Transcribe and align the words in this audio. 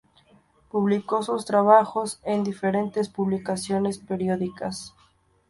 Publicó 0.71 1.21
sus 1.21 1.45
trabajos 1.45 2.19
en 2.23 2.43
diferentes 2.43 3.07
publicaciones 3.07 3.99
periódicas. 3.99 4.95